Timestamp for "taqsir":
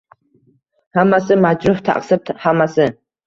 1.91-2.33